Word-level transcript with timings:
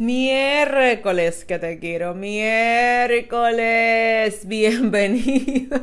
Miércoles 0.00 1.44
que 1.44 1.58
te 1.58 1.78
quiero, 1.78 2.14
miércoles, 2.14 3.28
bienvenido. 4.48 5.76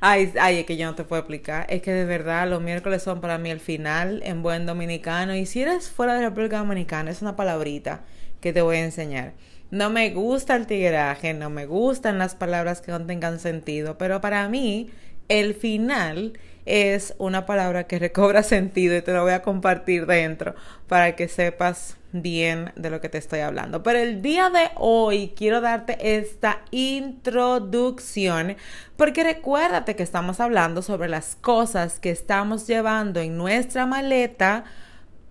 Ay, 0.00 0.32
ay, 0.40 0.58
es 0.58 0.66
que 0.66 0.76
yo 0.76 0.86
no 0.86 0.96
te 0.96 1.04
puedo 1.04 1.20
explicar. 1.20 1.64
Es 1.68 1.80
que 1.80 1.92
de 1.92 2.04
verdad 2.04 2.48
los 2.48 2.60
miércoles 2.60 3.04
son 3.04 3.20
para 3.20 3.38
mí 3.38 3.50
el 3.50 3.60
final 3.60 4.20
en 4.24 4.42
buen 4.42 4.66
dominicano. 4.66 5.36
Y 5.36 5.46
si 5.46 5.62
eres 5.62 5.90
fuera 5.90 6.14
de 6.14 6.22
la 6.22 6.30
República 6.30 6.58
Dominicana, 6.58 7.12
es 7.12 7.22
una 7.22 7.36
palabrita 7.36 8.00
que 8.40 8.52
te 8.52 8.62
voy 8.62 8.78
a 8.78 8.84
enseñar. 8.84 9.34
No 9.70 9.88
me 9.88 10.10
gusta 10.10 10.56
el 10.56 10.66
tigueraje, 10.66 11.34
no 11.34 11.50
me 11.50 11.66
gustan 11.66 12.18
las 12.18 12.34
palabras 12.34 12.80
que 12.80 12.90
no 12.90 13.06
tengan 13.06 13.38
sentido, 13.38 13.96
pero 13.96 14.20
para 14.20 14.48
mí 14.48 14.90
el 15.28 15.54
final 15.54 16.32
es 16.66 17.14
una 17.18 17.46
palabra 17.46 17.84
que 17.84 18.00
recobra 18.00 18.42
sentido 18.42 18.96
y 18.96 19.02
te 19.02 19.12
lo 19.12 19.22
voy 19.22 19.34
a 19.34 19.42
compartir 19.42 20.06
dentro 20.06 20.56
para 20.88 21.14
que 21.14 21.28
sepas 21.28 21.96
bien 22.12 22.72
de 22.76 22.90
lo 22.90 23.00
que 23.00 23.08
te 23.08 23.18
estoy 23.18 23.40
hablando. 23.40 23.82
Pero 23.82 23.98
el 23.98 24.22
día 24.22 24.50
de 24.50 24.70
hoy 24.76 25.32
quiero 25.36 25.60
darte 25.60 26.18
esta 26.18 26.60
introducción 26.70 28.56
porque 28.96 29.24
recuérdate 29.24 29.96
que 29.96 30.02
estamos 30.02 30.38
hablando 30.40 30.82
sobre 30.82 31.08
las 31.08 31.36
cosas 31.36 31.98
que 31.98 32.10
estamos 32.10 32.66
llevando 32.66 33.20
en 33.20 33.36
nuestra 33.36 33.86
maleta 33.86 34.64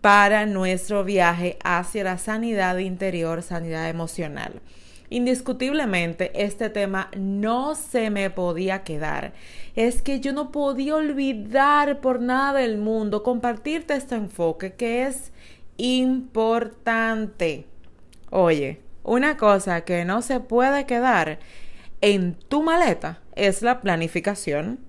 para 0.01 0.45
nuestro 0.47 1.03
viaje 1.03 1.57
hacia 1.63 2.03
la 2.03 2.17
sanidad 2.17 2.77
interior, 2.77 3.43
sanidad 3.43 3.87
emocional. 3.87 4.61
Indiscutiblemente, 5.11 6.31
este 6.41 6.69
tema 6.69 7.11
no 7.17 7.75
se 7.75 8.09
me 8.09 8.29
podía 8.29 8.83
quedar. 8.83 9.33
Es 9.75 10.01
que 10.01 10.21
yo 10.21 10.31
no 10.31 10.53
podía 10.53 10.95
olvidar 10.95 11.99
por 11.99 12.21
nada 12.21 12.59
del 12.59 12.77
mundo 12.77 13.21
compartirte 13.21 13.93
este 13.93 14.15
enfoque 14.15 14.73
que 14.73 15.03
es 15.03 15.33
importante. 15.81 17.65
Oye, 18.29 18.81
una 19.03 19.35
cosa 19.35 19.81
que 19.81 20.05
no 20.05 20.21
se 20.21 20.39
puede 20.39 20.85
quedar 20.85 21.39
en 22.01 22.35
tu 22.35 22.61
maleta 22.61 23.19
es 23.35 23.63
la 23.63 23.81
planificación. 23.81 24.79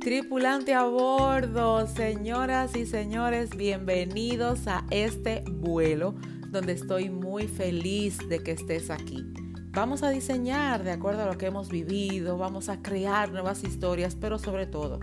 Tripulante 0.00 0.74
a 0.74 0.82
bordo, 0.86 1.86
señoras 1.86 2.74
y 2.74 2.84
señores, 2.84 3.50
bienvenidos 3.56 4.66
a 4.66 4.84
este 4.90 5.44
vuelo 5.48 6.16
donde 6.48 6.72
estoy 6.72 7.10
muy 7.10 7.46
feliz 7.46 8.18
de 8.28 8.42
que 8.42 8.50
estés 8.50 8.90
aquí. 8.90 9.24
Vamos 9.70 10.02
a 10.02 10.10
diseñar 10.10 10.82
de 10.82 10.90
acuerdo 10.90 11.22
a 11.22 11.26
lo 11.26 11.38
que 11.38 11.46
hemos 11.46 11.68
vivido, 11.68 12.38
vamos 12.38 12.68
a 12.68 12.82
crear 12.82 13.30
nuevas 13.30 13.62
historias, 13.62 14.16
pero 14.16 14.38
sobre 14.38 14.66
todo, 14.66 14.98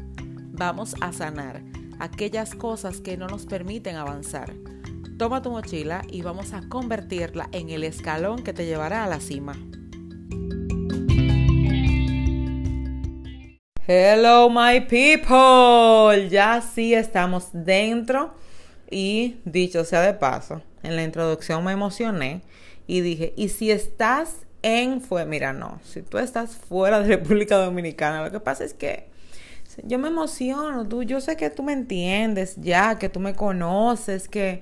vamos 0.61 0.93
a 1.01 1.11
sanar 1.11 1.63
aquellas 1.97 2.53
cosas 2.53 3.01
que 3.01 3.17
no 3.17 3.25
nos 3.25 3.47
permiten 3.47 3.95
avanzar. 3.95 4.53
Toma 5.17 5.41
tu 5.41 5.49
mochila 5.49 6.03
y 6.07 6.21
vamos 6.21 6.53
a 6.53 6.61
convertirla 6.69 7.49
en 7.51 7.71
el 7.71 7.83
escalón 7.83 8.43
que 8.43 8.53
te 8.53 8.67
llevará 8.67 9.03
a 9.03 9.07
la 9.07 9.19
cima. 9.19 9.53
Hello 13.87 14.51
my 14.51 14.81
people, 14.81 16.29
ya 16.29 16.61
sí 16.61 16.93
estamos 16.93 17.49
dentro 17.53 18.35
y 18.91 19.37
dicho 19.45 19.83
sea 19.83 20.01
de 20.01 20.13
paso, 20.13 20.61
en 20.83 20.95
la 20.95 21.01
introducción 21.01 21.63
me 21.63 21.71
emocioné 21.71 22.43
y 22.85 23.01
dije, 23.01 23.33
¿y 23.35 23.49
si 23.49 23.71
estás 23.71 24.45
en 24.61 25.01
fue, 25.01 25.25
mira, 25.25 25.53
no, 25.53 25.79
si 25.83 26.03
tú 26.03 26.19
estás 26.19 26.55
fuera 26.55 26.99
de 26.99 27.07
República 27.07 27.57
Dominicana, 27.57 28.23
lo 28.23 28.29
que 28.29 28.39
pasa 28.39 28.63
es 28.63 28.75
que 28.75 29.10
yo 29.83 29.99
me 29.99 30.09
emociono, 30.09 30.87
tú, 30.87 31.03
yo 31.03 31.21
sé 31.21 31.37
que 31.37 31.49
tú 31.49 31.63
me 31.63 31.73
entiendes 31.73 32.55
ya, 32.57 32.97
que 32.99 33.09
tú 33.09 33.19
me 33.19 33.35
conoces, 33.35 34.27
que 34.27 34.61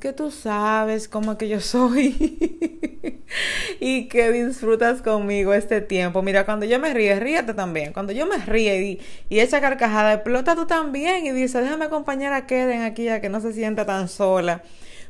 que 0.00 0.12
tú 0.12 0.30
sabes 0.30 1.08
cómo 1.08 1.38
que 1.38 1.48
yo 1.48 1.60
soy 1.60 3.22
y 3.80 4.08
que 4.08 4.30
disfrutas 4.30 5.00
conmigo 5.00 5.54
este 5.54 5.80
tiempo. 5.80 6.22
Mira, 6.22 6.44
cuando 6.44 6.66
yo 6.66 6.78
me 6.78 6.92
ríe, 6.92 7.18
ríete 7.18 7.54
también. 7.54 7.92
Cuando 7.92 8.12
yo 8.12 8.26
me 8.26 8.36
ríe 8.36 8.82
y, 8.82 9.00
y 9.28 9.40
echa 9.40 9.60
carcajada, 9.60 10.14
explota 10.14 10.54
tú 10.54 10.66
también 10.66 11.24
y 11.24 11.30
dice, 11.30 11.60
déjame 11.62 11.86
acompañar 11.86 12.32
a 12.34 12.46
Keden 12.46 12.82
aquí 12.82 13.08
a 13.08 13.20
que 13.20 13.28
no 13.30 13.40
se 13.40 13.52
sienta 13.52 13.86
tan 13.86 14.08
sola. 14.08 14.62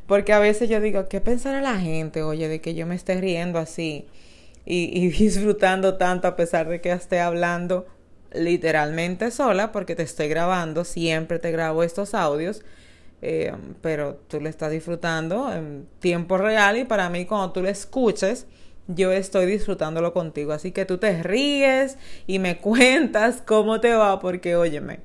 Porque 0.07 0.33
a 0.33 0.39
veces 0.39 0.69
yo 0.69 0.81
digo, 0.81 1.09
¿qué 1.09 1.21
pensará 1.21 1.61
la 1.61 1.79
gente, 1.81 2.23
oye, 2.23 2.49
de 2.49 2.61
que 2.61 2.75
yo 2.75 2.87
me 2.87 2.95
esté 2.95 3.21
riendo 3.21 3.59
así 3.59 4.07
y, 4.65 4.97
y 4.97 5.09
disfrutando 5.19 5.97
tanto 5.97 6.29
a 6.29 6.37
pesar 6.37 6.69
de 6.69 6.81
que 6.81 6.93
esté 6.93 7.19
hablando 7.19 7.87
literalmente 8.33 9.31
sola 9.31 9.73
porque 9.73 9.95
te 9.95 10.03
estoy 10.03 10.29
grabando, 10.29 10.85
siempre 10.85 11.39
te 11.39 11.51
grabo 11.51 11.83
estos 11.83 12.15
audios 12.15 12.63
eh, 13.23 13.55
pero 13.81 14.21
tú 14.29 14.41
le 14.41 14.51
estás 14.51 14.71
disfrutando 14.71 15.53
en 15.53 15.89
tiempo 16.01 16.37
real 16.37 16.77
y 16.77 16.85
para 16.85 17.09
mí 17.09 17.25
cuando 17.25 17.53
tú 17.53 17.63
lo 17.63 17.69
escuches, 17.69 18.47
yo 18.89 19.11
estoy 19.11 19.47
disfrutándolo 19.47 20.13
contigo. 20.13 20.53
Así 20.53 20.73
que 20.73 20.85
tú 20.85 20.99
te 20.99 21.23
ríes 21.23 21.99
y 22.27 22.39
me 22.39 22.59
cuentas 22.61 23.43
cómo 23.45 23.81
te 23.81 23.95
va, 23.95 24.21
porque 24.21 24.57
óyeme, 24.57 25.01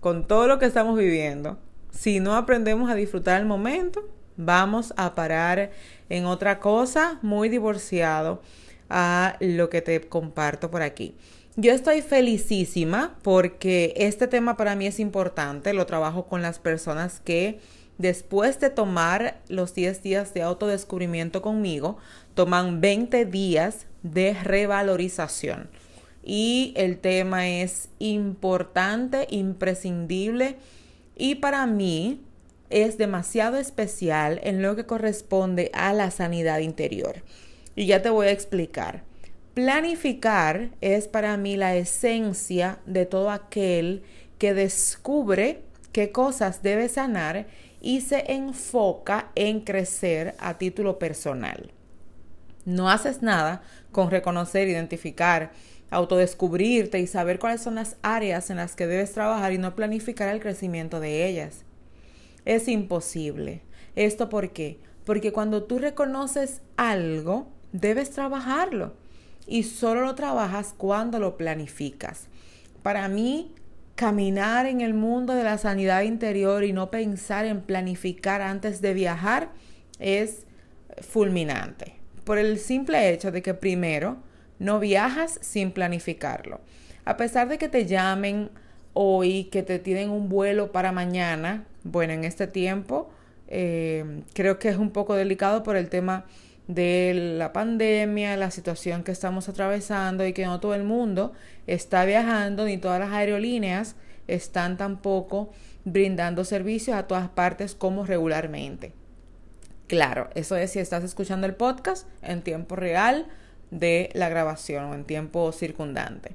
con 0.00 0.26
todo 0.26 0.46
lo 0.46 0.58
que 0.58 0.66
estamos 0.66 0.98
viviendo, 0.98 1.58
si 1.90 2.20
no 2.20 2.36
aprendemos 2.36 2.90
a 2.90 2.94
disfrutar 2.94 3.40
el 3.40 3.46
momento, 3.46 4.08
vamos 4.36 4.92
a 4.96 5.14
parar 5.14 5.70
en 6.10 6.26
otra 6.26 6.58
cosa 6.60 7.18
muy 7.22 7.48
divorciado 7.48 8.42
a 8.90 9.36
lo 9.40 9.70
que 9.70 9.80
te 9.80 10.00
comparto 10.02 10.70
por 10.70 10.82
aquí. 10.82 11.16
Yo 11.56 11.70
estoy 11.70 12.02
felicísima 12.02 13.16
porque 13.22 13.94
este 13.96 14.26
tema 14.26 14.56
para 14.56 14.74
mí 14.74 14.86
es 14.86 14.98
importante. 14.98 15.72
Lo 15.72 15.86
trabajo 15.86 16.26
con 16.26 16.42
las 16.42 16.58
personas 16.58 17.20
que 17.20 17.60
después 17.96 18.58
de 18.58 18.70
tomar 18.70 19.40
los 19.48 19.72
10 19.72 20.02
días 20.02 20.34
de 20.34 20.42
autodescubrimiento 20.42 21.42
conmigo, 21.42 21.96
toman 22.34 22.80
20 22.80 23.24
días 23.26 23.86
de 24.02 24.34
revalorización. 24.34 25.70
Y 26.24 26.72
el 26.76 26.98
tema 26.98 27.48
es 27.48 27.88
importante, 28.00 29.28
imprescindible 29.30 30.56
y 31.16 31.36
para 31.36 31.66
mí 31.66 32.20
es 32.68 32.98
demasiado 32.98 33.58
especial 33.58 34.40
en 34.42 34.60
lo 34.60 34.74
que 34.74 34.86
corresponde 34.86 35.70
a 35.72 35.92
la 35.92 36.10
sanidad 36.10 36.58
interior. 36.58 37.22
Y 37.76 37.86
ya 37.86 38.02
te 38.02 38.10
voy 38.10 38.26
a 38.26 38.32
explicar. 38.32 39.13
Planificar 39.54 40.70
es 40.80 41.06
para 41.06 41.36
mí 41.36 41.56
la 41.56 41.76
esencia 41.76 42.80
de 42.86 43.06
todo 43.06 43.30
aquel 43.30 44.02
que 44.36 44.52
descubre 44.52 45.62
qué 45.92 46.10
cosas 46.10 46.64
debe 46.64 46.88
sanar 46.88 47.46
y 47.80 48.00
se 48.00 48.32
enfoca 48.32 49.30
en 49.36 49.60
crecer 49.60 50.34
a 50.40 50.58
título 50.58 50.98
personal. 50.98 51.70
No 52.64 52.90
haces 52.90 53.22
nada 53.22 53.62
con 53.92 54.10
reconocer, 54.10 54.66
identificar, 54.66 55.52
autodescubrirte 55.88 56.98
y 56.98 57.06
saber 57.06 57.38
cuáles 57.38 57.60
son 57.60 57.76
las 57.76 57.94
áreas 58.02 58.50
en 58.50 58.56
las 58.56 58.74
que 58.74 58.88
debes 58.88 59.12
trabajar 59.12 59.52
y 59.52 59.58
no 59.58 59.76
planificar 59.76 60.34
el 60.34 60.40
crecimiento 60.40 60.98
de 60.98 61.28
ellas. 61.28 61.64
Es 62.44 62.66
imposible. 62.66 63.62
¿Esto 63.94 64.28
por 64.28 64.50
qué? 64.50 64.80
Porque 65.04 65.32
cuando 65.32 65.62
tú 65.62 65.78
reconoces 65.78 66.60
algo, 66.76 67.46
debes 67.70 68.10
trabajarlo 68.10 69.03
y 69.46 69.64
solo 69.64 70.02
lo 70.02 70.14
trabajas 70.14 70.74
cuando 70.76 71.18
lo 71.18 71.36
planificas. 71.36 72.28
Para 72.82 73.08
mí, 73.08 73.52
caminar 73.94 74.66
en 74.66 74.80
el 74.80 74.94
mundo 74.94 75.34
de 75.34 75.44
la 75.44 75.58
sanidad 75.58 76.02
interior 76.02 76.64
y 76.64 76.72
no 76.72 76.90
pensar 76.90 77.46
en 77.46 77.60
planificar 77.60 78.42
antes 78.42 78.80
de 78.80 78.94
viajar 78.94 79.50
es 79.98 80.46
fulminante. 81.00 81.96
Por 82.24 82.38
el 82.38 82.58
simple 82.58 83.10
hecho 83.10 83.30
de 83.30 83.42
que 83.42 83.54
primero 83.54 84.16
no 84.58 84.80
viajas 84.80 85.38
sin 85.42 85.72
planificarlo. 85.72 86.60
A 87.04 87.16
pesar 87.16 87.48
de 87.48 87.58
que 87.58 87.68
te 87.68 87.86
llamen 87.86 88.50
hoy, 88.94 89.44
que 89.44 89.62
te 89.62 89.78
tienen 89.78 90.10
un 90.10 90.28
vuelo 90.28 90.72
para 90.72 90.92
mañana, 90.92 91.66
bueno, 91.82 92.14
en 92.14 92.24
este 92.24 92.46
tiempo 92.46 93.10
eh, 93.48 94.22
creo 94.32 94.58
que 94.58 94.68
es 94.68 94.76
un 94.76 94.90
poco 94.90 95.14
delicado 95.14 95.62
por 95.62 95.76
el 95.76 95.90
tema 95.90 96.24
de 96.66 97.34
la 97.38 97.52
pandemia, 97.52 98.36
la 98.36 98.50
situación 98.50 99.04
que 99.04 99.12
estamos 99.12 99.48
atravesando 99.48 100.26
y 100.26 100.32
que 100.32 100.46
no 100.46 100.60
todo 100.60 100.74
el 100.74 100.84
mundo 100.84 101.32
está 101.66 102.04
viajando, 102.04 102.64
ni 102.64 102.78
todas 102.78 103.00
las 103.00 103.12
aerolíneas 103.12 103.96
están 104.26 104.76
tampoco 104.76 105.50
brindando 105.84 106.44
servicios 106.44 106.96
a 106.96 107.06
todas 107.06 107.28
partes 107.28 107.74
como 107.74 108.06
regularmente. 108.06 108.92
Claro, 109.86 110.30
eso 110.34 110.56
es 110.56 110.72
si 110.72 110.78
estás 110.78 111.04
escuchando 111.04 111.46
el 111.46 111.54
podcast 111.54 112.08
en 112.22 112.40
tiempo 112.40 112.74
real 112.74 113.26
de 113.70 114.08
la 114.14 114.30
grabación 114.30 114.84
o 114.86 114.94
en 114.94 115.04
tiempo 115.04 115.52
circundante. 115.52 116.34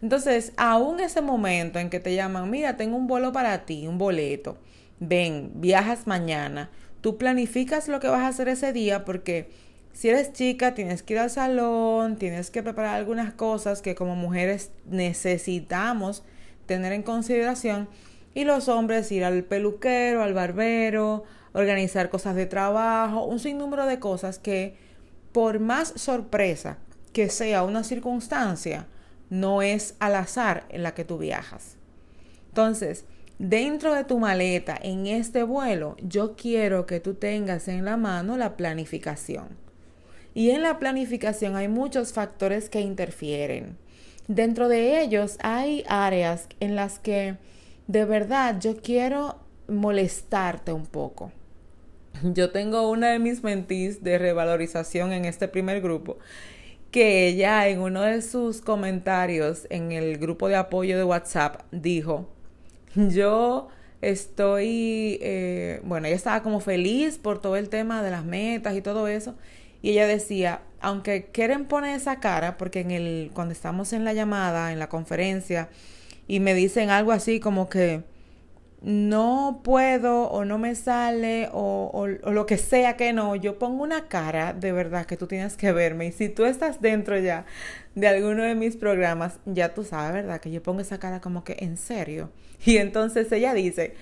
Entonces, 0.00 0.52
aún 0.56 1.00
ese 1.00 1.22
momento 1.22 1.78
en 1.78 1.90
que 1.90 1.98
te 1.98 2.14
llaman, 2.14 2.50
mira, 2.50 2.76
tengo 2.76 2.96
un 2.96 3.06
vuelo 3.06 3.32
para 3.32 3.64
ti, 3.64 3.86
un 3.88 3.98
boleto, 3.98 4.58
ven, 5.00 5.50
viajas 5.56 6.06
mañana, 6.06 6.70
tú 7.04 7.18
planificas 7.18 7.86
lo 7.88 8.00
que 8.00 8.08
vas 8.08 8.22
a 8.22 8.28
hacer 8.28 8.48
ese 8.48 8.72
día 8.72 9.04
porque 9.04 9.50
si 9.92 10.08
eres 10.08 10.32
chica 10.32 10.72
tienes 10.72 11.02
que 11.02 11.12
ir 11.12 11.18
al 11.18 11.28
salón, 11.28 12.16
tienes 12.16 12.50
que 12.50 12.62
preparar 12.62 12.94
algunas 12.94 13.34
cosas 13.34 13.82
que 13.82 13.94
como 13.94 14.16
mujeres 14.16 14.70
necesitamos 14.86 16.22
tener 16.64 16.94
en 16.94 17.02
consideración 17.02 17.90
Y 18.32 18.44
los 18.44 18.70
hombres 18.70 19.12
ir 19.12 19.22
al 19.22 19.44
peluquero, 19.44 20.22
al 20.22 20.32
barbero, 20.32 21.24
organizar 21.52 22.08
cosas 22.08 22.36
de 22.36 22.46
trabajo, 22.46 23.26
un 23.26 23.38
sinnúmero 23.38 23.84
de 23.84 23.98
cosas 23.98 24.38
que 24.38 24.78
por 25.30 25.60
más 25.60 25.92
sorpresa 25.96 26.78
que 27.12 27.28
sea 27.28 27.64
una 27.64 27.84
circunstancia, 27.84 28.86
no 29.28 29.60
es 29.60 29.94
al 29.98 30.14
azar 30.14 30.64
en 30.70 30.82
la 30.82 30.94
que 30.94 31.04
tú 31.04 31.18
viajas. 31.18 31.76
Entonces, 32.48 33.04
dentro 33.38 33.94
de 33.94 34.04
tu 34.04 34.18
maleta, 34.18 34.78
en 34.80 35.06
este 35.06 35.42
vuelo, 35.42 35.96
yo 36.02 36.36
quiero 36.36 36.86
que 36.86 37.00
tú 37.00 37.14
tengas 37.14 37.68
en 37.68 37.84
la 37.84 37.96
mano 37.96 38.36
la 38.36 38.56
planificación. 38.56 39.48
Y 40.34 40.50
en 40.50 40.62
la 40.62 40.78
planificación 40.78 41.56
hay 41.56 41.68
muchos 41.68 42.12
factores 42.12 42.68
que 42.68 42.80
interfieren. 42.80 43.76
Dentro 44.26 44.68
de 44.68 45.02
ellos 45.02 45.36
hay 45.40 45.84
áreas 45.86 46.48
en 46.60 46.76
las 46.76 46.98
que 46.98 47.36
de 47.86 48.04
verdad 48.04 48.58
yo 48.60 48.76
quiero 48.76 49.36
molestarte 49.68 50.72
un 50.72 50.86
poco. 50.86 51.30
Yo 52.22 52.50
tengo 52.50 52.90
una 52.90 53.08
de 53.08 53.18
mis 53.18 53.42
mentis 53.42 54.02
de 54.02 54.18
revalorización 54.18 55.12
en 55.12 55.24
este 55.24 55.48
primer 55.48 55.80
grupo 55.80 56.18
que 56.94 57.26
ella 57.26 57.66
en 57.66 57.80
uno 57.80 58.02
de 58.02 58.22
sus 58.22 58.60
comentarios 58.60 59.66
en 59.68 59.90
el 59.90 60.16
grupo 60.16 60.46
de 60.46 60.54
apoyo 60.54 60.96
de 60.96 61.02
WhatsApp 61.02 61.62
dijo, 61.72 62.28
yo 63.10 63.68
estoy, 64.00 65.18
eh, 65.22 65.80
bueno, 65.84 66.06
ella 66.06 66.16
estaba 66.16 66.42
como 66.42 66.60
feliz 66.60 67.18
por 67.18 67.40
todo 67.40 67.56
el 67.56 67.68
tema 67.68 68.02
de 68.02 68.10
las 68.10 68.24
metas 68.24 68.76
y 68.76 68.82
todo 68.82 69.08
eso, 69.08 69.34
y 69.82 69.90
ella 69.90 70.06
decía, 70.06 70.62
aunque 70.80 71.26
quieren 71.26 71.66
poner 71.66 71.96
esa 71.96 72.20
cara, 72.20 72.56
porque 72.56 72.80
en 72.80 72.90
el, 72.90 73.30
cuando 73.34 73.52
estamos 73.52 73.92
en 73.92 74.04
la 74.04 74.12
llamada, 74.12 74.72
en 74.72 74.78
la 74.78 74.88
conferencia, 74.88 75.68
y 76.26 76.40
me 76.40 76.54
dicen 76.54 76.90
algo 76.90 77.12
así 77.12 77.40
como 77.40 77.68
que, 77.68 78.02
no 78.84 79.62
puedo 79.64 80.24
o 80.24 80.44
no 80.44 80.58
me 80.58 80.74
sale 80.74 81.48
o, 81.52 81.90
o, 81.94 82.06
lo 82.06 82.44
que 82.44 82.58
sea 82.58 82.98
que 82.98 83.14
no, 83.14 83.34
yo 83.34 83.58
pongo 83.58 83.82
una 83.82 84.08
cara 84.08 84.52
de 84.52 84.72
verdad 84.72 85.06
que 85.06 85.16
tú 85.16 85.26
tienes 85.26 85.56
que 85.56 85.72
verme. 85.72 86.06
Y 86.06 86.12
si 86.12 86.28
tú 86.28 86.44
estás 86.44 86.82
dentro 86.82 87.18
ya 87.18 87.46
de 87.94 88.08
alguno 88.08 88.42
de 88.42 88.54
mis 88.54 88.76
programas, 88.76 89.38
ya 89.46 89.74
tú 89.74 89.84
sabes, 89.84 90.12
¿verdad? 90.12 90.40
Que 90.40 90.50
yo 90.50 90.62
pongo 90.62 90.80
esa 90.80 90.98
cara 90.98 91.20
como 91.20 91.44
que 91.44 91.56
en 91.60 91.76
serio. 91.76 92.30
Y 92.66 92.78
entonces 92.78 93.30
ella 93.30 93.52
dice, 93.52 93.94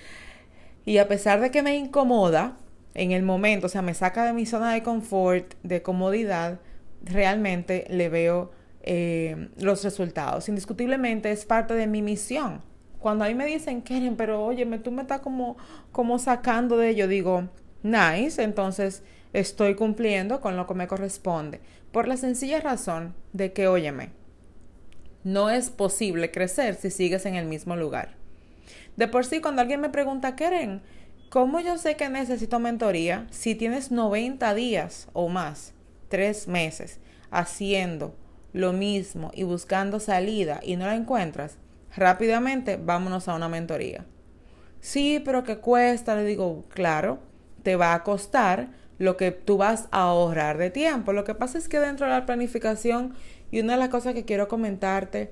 y 0.85 0.97
a 0.97 1.07
pesar 1.07 1.41
de 1.41 1.51
que 1.51 1.63
me 1.63 1.75
incomoda 1.75 2.57
en 2.93 3.11
el 3.11 3.23
momento, 3.23 3.67
o 3.67 3.69
sea, 3.69 3.81
me 3.81 3.93
saca 3.93 4.25
de 4.25 4.33
mi 4.33 4.45
zona 4.45 4.73
de 4.73 4.83
confort, 4.83 5.55
de 5.63 5.81
comodidad, 5.81 6.59
realmente 7.03 7.85
le 7.89 8.07
veo 8.09 8.51
eh, 8.83 9.49
los 9.57 9.83
resultados. 9.83 10.47
Indiscutiblemente 10.47 11.31
es 11.31 11.45
parte 11.45 11.73
de 11.73 11.87
mi 11.87 12.01
misión 12.01 12.61
cuando 13.03 13.25
a 13.25 13.27
mí 13.27 13.35
me 13.35 13.45
dicen, 13.45 13.81
Keren, 13.81 14.15
pero 14.15 14.45
óyeme, 14.45 14.79
tú 14.79 14.89
me 14.89 15.01
estás 15.01 15.19
como, 15.19 15.57
como 15.91 16.17
sacando 16.19 16.77
de 16.77 16.87
ello, 16.87 17.09
digo, 17.09 17.49
nice, 17.83 18.41
entonces 18.41 19.03
estoy 19.33 19.75
cumpliendo 19.75 20.41
con 20.41 20.55
lo 20.55 20.67
que 20.67 20.73
me 20.73 20.87
corresponde. 20.87 21.59
Por 21.91 22.07
la 22.07 22.17
sencilla 22.17 22.59
razón 22.59 23.15
de 23.33 23.53
que, 23.53 23.67
óyeme, 23.67 24.11
no 25.23 25.49
es 25.49 25.69
posible 25.69 26.31
crecer 26.31 26.75
si 26.75 26.89
sigues 26.89 27.25
en 27.25 27.35
el 27.35 27.45
mismo 27.45 27.75
lugar. 27.75 28.15
De 28.95 29.07
por 29.07 29.25
sí, 29.25 29.41
cuando 29.41 29.61
alguien 29.61 29.81
me 29.81 29.89
pregunta, 29.89 30.35
Keren, 30.35 30.81
¿cómo 31.29 31.59
yo 31.59 31.77
sé 31.77 31.95
que 31.95 32.09
necesito 32.09 32.59
mentoría 32.59 33.27
si 33.31 33.55
tienes 33.55 33.91
90 33.91 34.53
días 34.53 35.07
o 35.13 35.29
más, 35.29 35.73
tres 36.09 36.47
meses, 36.47 36.99
haciendo 37.31 38.15
lo 38.53 38.71
mismo 38.71 39.31
y 39.33 39.43
buscando 39.43 39.99
salida 39.99 40.59
y 40.63 40.75
no 40.75 40.85
la 40.85 40.95
encuentras? 40.95 41.57
rápidamente 41.95 42.77
vámonos 42.77 43.27
a 43.27 43.35
una 43.35 43.49
mentoría. 43.49 44.05
Sí, 44.79 45.21
pero 45.23 45.43
que 45.43 45.57
cuesta, 45.57 46.15
le 46.15 46.25
digo, 46.25 46.65
claro, 46.69 47.19
te 47.63 47.75
va 47.75 47.93
a 47.93 48.03
costar 48.03 48.69
lo 48.99 49.17
que 49.17 49.31
tú 49.31 49.57
vas 49.57 49.87
a 49.91 50.03
ahorrar 50.03 50.57
de 50.57 50.69
tiempo. 50.69 51.13
Lo 51.13 51.23
que 51.23 51.35
pasa 51.35 51.57
es 51.57 51.67
que 51.67 51.79
dentro 51.79 52.05
de 52.05 52.13
la 52.13 52.25
planificación, 52.25 53.13
y 53.51 53.59
una 53.59 53.73
de 53.73 53.79
las 53.79 53.89
cosas 53.89 54.13
que 54.13 54.25
quiero 54.25 54.47
comentarte 54.47 55.31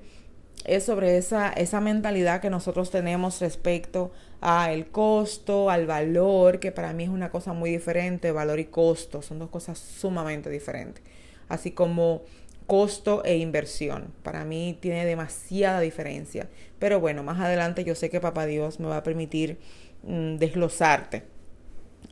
es 0.64 0.84
sobre 0.84 1.16
esa, 1.16 1.50
esa 1.50 1.80
mentalidad 1.80 2.40
que 2.40 2.50
nosotros 2.50 2.90
tenemos 2.90 3.40
respecto 3.40 4.12
al 4.40 4.86
costo, 4.86 5.70
al 5.70 5.86
valor, 5.86 6.60
que 6.60 6.72
para 6.72 6.92
mí 6.92 7.04
es 7.04 7.10
una 7.10 7.30
cosa 7.30 7.52
muy 7.52 7.70
diferente, 7.70 8.32
valor 8.32 8.60
y 8.60 8.66
costo, 8.66 9.22
son 9.22 9.38
dos 9.38 9.50
cosas 9.50 9.78
sumamente 9.78 10.50
diferentes. 10.50 11.02
Así 11.48 11.72
como 11.72 12.22
costo 12.66 13.24
e 13.24 13.36
inversión. 13.36 14.12
Para 14.22 14.44
mí 14.44 14.78
tiene 14.80 15.04
demasiada 15.04 15.80
diferencia. 15.80 16.48
Pero 16.78 17.00
bueno, 17.00 17.22
más 17.22 17.40
adelante 17.40 17.84
yo 17.84 17.94
sé 17.94 18.08
que 18.10 18.20
Papá 18.20 18.46
Dios 18.46 18.80
me 18.80 18.86
va 18.86 18.98
a 18.98 19.02
permitir 19.02 19.58
mm, 20.04 20.36
desglosarte 20.36 21.31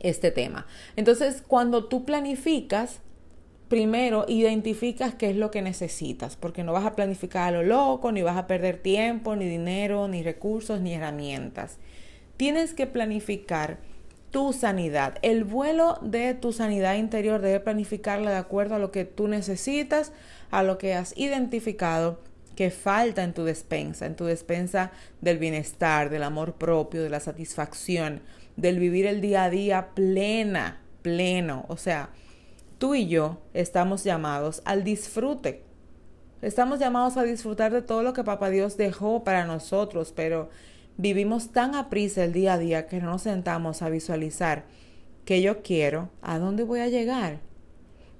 este 0.01 0.31
tema. 0.31 0.67
Entonces, 0.95 1.43
cuando 1.47 1.85
tú 1.85 2.05
planificas, 2.05 2.99
primero 3.67 4.25
identificas 4.27 5.15
qué 5.15 5.29
es 5.29 5.35
lo 5.37 5.49
que 5.49 5.61
necesitas, 5.61 6.35
porque 6.35 6.63
no 6.63 6.73
vas 6.73 6.85
a 6.85 6.95
planificar 6.95 7.47
a 7.47 7.57
lo 7.57 7.63
loco, 7.63 8.11
ni 8.11 8.21
vas 8.21 8.37
a 8.37 8.47
perder 8.47 8.77
tiempo, 8.77 9.35
ni 9.35 9.45
dinero, 9.45 10.07
ni 10.07 10.23
recursos, 10.23 10.81
ni 10.81 10.93
herramientas. 10.93 11.77
Tienes 12.37 12.73
que 12.73 12.87
planificar 12.87 13.77
tu 14.31 14.53
sanidad. 14.53 15.19
El 15.21 15.43
vuelo 15.43 15.99
de 16.01 16.33
tu 16.33 16.53
sanidad 16.53 16.95
interior 16.95 17.41
debe 17.41 17.59
planificarla 17.59 18.31
de 18.31 18.37
acuerdo 18.37 18.75
a 18.75 18.79
lo 18.79 18.91
que 18.91 19.05
tú 19.05 19.27
necesitas, 19.27 20.11
a 20.49 20.63
lo 20.63 20.77
que 20.77 20.93
has 20.93 21.17
identificado 21.17 22.19
que 22.55 22.71
falta 22.71 23.23
en 23.23 23.33
tu 23.33 23.43
despensa, 23.43 24.05
en 24.05 24.15
tu 24.15 24.25
despensa 24.25 24.91
del 25.21 25.37
bienestar, 25.37 26.09
del 26.09 26.23
amor 26.23 26.55
propio, 26.55 27.01
de 27.03 27.09
la 27.09 27.19
satisfacción, 27.19 28.21
del 28.55 28.79
vivir 28.79 29.05
el 29.05 29.21
día 29.21 29.45
a 29.45 29.49
día 29.49 29.89
plena, 29.93 30.81
pleno. 31.01 31.65
O 31.67 31.77
sea, 31.77 32.09
tú 32.77 32.95
y 32.95 33.07
yo 33.07 33.41
estamos 33.53 34.03
llamados 34.03 34.61
al 34.65 34.83
disfrute. 34.83 35.63
Estamos 36.41 36.79
llamados 36.79 37.17
a 37.17 37.23
disfrutar 37.23 37.71
de 37.71 37.81
todo 37.81 38.01
lo 38.01 38.13
que 38.13 38.23
Papá 38.23 38.49
Dios 38.49 38.75
dejó 38.77 39.23
para 39.23 39.45
nosotros, 39.45 40.11
pero 40.15 40.49
vivimos 40.97 41.51
tan 41.51 41.75
a 41.75 41.89
prisa 41.89 42.23
el 42.23 42.33
día 42.33 42.53
a 42.53 42.57
día 42.57 42.87
que 42.87 42.99
no 42.99 43.11
nos 43.11 43.21
sentamos 43.21 43.81
a 43.81 43.89
visualizar 43.89 44.65
que 45.25 45.41
yo 45.41 45.61
quiero, 45.61 46.09
a 46.21 46.39
dónde 46.39 46.63
voy 46.63 46.79
a 46.79 46.87
llegar. 46.87 47.39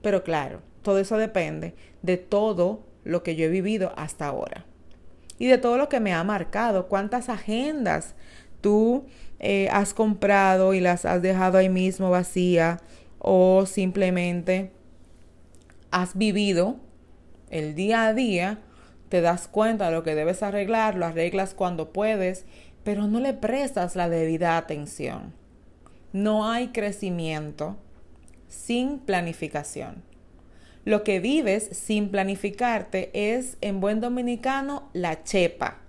Pero 0.02 0.24
claro, 0.24 0.62
todo 0.82 1.00
eso 1.00 1.18
depende 1.18 1.76
de 2.02 2.18
todo 2.18 2.84
lo 3.04 3.24
que 3.24 3.36
yo 3.36 3.46
he 3.46 3.50
vivido 3.50 3.92
hasta 3.96 4.28
ahora. 4.28 4.66
Y 5.38 5.48
de 5.48 5.58
todo 5.58 5.78
lo 5.78 5.90
que 5.90 6.00
me 6.00 6.14
ha 6.14 6.24
marcado, 6.24 6.88
cuántas 6.88 7.30
agendas 7.30 8.14
tú 8.62 9.06
eh, 9.40 9.68
has 9.72 9.94
comprado 9.94 10.74
y 10.74 10.80
las 10.80 11.06
has 11.06 11.22
dejado 11.22 11.58
ahí 11.58 11.70
mismo 11.70 12.10
vacía 12.10 12.80
o 13.20 13.66
simplemente 13.66 14.72
has 15.92 16.16
vivido 16.16 16.78
el 17.50 17.76
día 17.76 18.08
a 18.08 18.14
día, 18.14 18.60
te 19.10 19.22
das 19.22 19.48
cuenta 19.48 19.88
de 19.88 19.92
lo 19.92 20.04
que 20.04 20.16
debes 20.16 20.42
arreglar, 20.42 20.96
lo 20.96 21.06
arreglas 21.06 21.54
cuando 21.54 21.92
puedes, 21.92 22.46
pero 22.84 23.08
no 23.08 23.20
le 23.20 23.34
prestas 23.34 23.96
la 23.96 24.10
debida 24.10 24.58
atención. 24.58 25.34
No 26.14 26.50
hay 26.50 26.70
crecimiento 26.70 27.78
sin 28.48 29.00
planificación. 29.00 30.04
Lo 30.84 31.04
que 31.04 31.20
vives 31.20 31.70
sin 31.74 32.10
planificarte 32.10 33.12
es, 33.14 33.58
en 33.62 33.82
buen 33.82 34.02
dominicano, 34.02 34.90
la 34.94 35.24
chepa, 35.24 35.81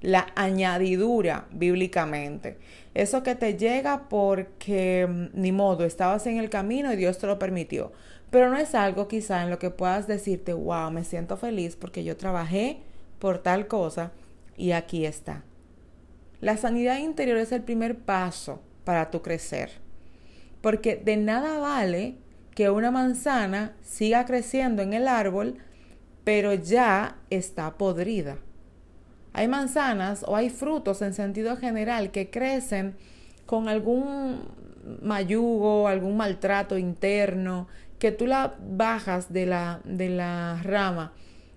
la 0.00 0.26
añadidura 0.34 1.46
bíblicamente. 1.50 2.58
Eso 2.94 3.22
que 3.22 3.34
te 3.34 3.56
llega 3.56 4.08
porque, 4.08 5.06
mm, 5.08 5.40
ni 5.40 5.52
modo, 5.52 5.84
estabas 5.84 6.26
en 6.26 6.38
el 6.38 6.50
camino 6.50 6.92
y 6.92 6.96
Dios 6.96 7.18
te 7.18 7.26
lo 7.26 7.38
permitió. 7.38 7.92
Pero 8.30 8.50
no 8.50 8.56
es 8.56 8.74
algo 8.74 9.08
quizá 9.08 9.42
en 9.42 9.50
lo 9.50 9.58
que 9.58 9.70
puedas 9.70 10.06
decirte, 10.06 10.52
wow, 10.52 10.90
me 10.90 11.04
siento 11.04 11.36
feliz 11.36 11.76
porque 11.76 12.04
yo 12.04 12.16
trabajé 12.16 12.80
por 13.18 13.38
tal 13.38 13.66
cosa 13.66 14.12
y 14.56 14.72
aquí 14.72 15.04
está. 15.04 15.44
La 16.40 16.56
sanidad 16.56 16.98
interior 16.98 17.36
es 17.38 17.52
el 17.52 17.62
primer 17.62 17.98
paso 17.98 18.62
para 18.84 19.10
tu 19.10 19.20
crecer. 19.20 19.70
Porque 20.60 20.96
de 20.96 21.16
nada 21.16 21.58
vale 21.58 22.16
que 22.54 22.70
una 22.70 22.90
manzana 22.90 23.76
siga 23.82 24.24
creciendo 24.24 24.82
en 24.82 24.92
el 24.92 25.08
árbol, 25.08 25.58
pero 26.24 26.54
ya 26.54 27.18
está 27.30 27.76
podrida. 27.76 28.38
Hay 29.32 29.48
manzanas 29.48 30.24
o 30.26 30.36
hay 30.36 30.50
frutos 30.50 31.02
en 31.02 31.14
sentido 31.14 31.56
general 31.56 32.10
que 32.10 32.30
crecen 32.30 32.96
con 33.46 33.68
algún 33.68 34.42
mayugo, 35.02 35.88
algún 35.88 36.16
maltrato 36.16 36.78
interno, 36.78 37.68
que 37.98 38.12
tú 38.12 38.26
la 38.26 38.56
bajas 38.60 39.32
de 39.32 39.46
la, 39.46 39.80
de 39.84 40.08
la 40.08 40.60
rama, 40.62 41.12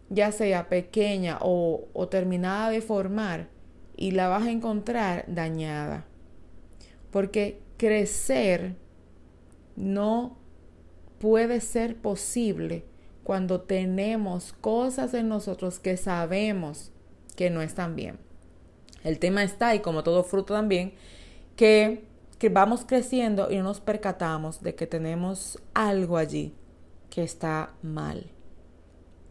ya 0.09 0.31
sea 0.31 0.69
pequeña 0.69 1.37
o, 1.41 1.87
o 1.93 2.07
terminada 2.09 2.69
de 2.69 2.81
formar, 2.81 3.47
y 3.95 4.11
la 4.11 4.27
vas 4.27 4.43
a 4.43 4.51
encontrar 4.51 5.25
dañada. 5.27 6.05
Porque 7.11 7.61
crecer 7.77 8.75
no 9.75 10.37
puede 11.19 11.61
ser 11.61 11.95
posible 11.95 12.85
cuando 13.23 13.61
tenemos 13.61 14.51
cosas 14.51 15.13
en 15.13 15.29
nosotros 15.29 15.79
que 15.79 15.95
sabemos 15.95 16.91
que 17.35 17.49
no 17.49 17.61
están 17.61 17.95
bien. 17.95 18.17
El 19.03 19.19
tema 19.19 19.43
está, 19.43 19.75
y 19.75 19.79
como 19.79 20.03
todo 20.03 20.23
fruto 20.23 20.53
también, 20.53 20.93
que, 21.55 22.03
que 22.39 22.49
vamos 22.49 22.85
creciendo 22.85 23.51
y 23.51 23.57
no 23.57 23.63
nos 23.63 23.81
percatamos 23.81 24.61
de 24.61 24.75
que 24.75 24.87
tenemos 24.87 25.59
algo 25.73 26.17
allí 26.17 26.53
que 27.09 27.23
está 27.23 27.73
mal. 27.81 28.31